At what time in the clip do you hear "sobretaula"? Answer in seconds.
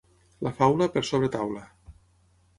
1.11-1.63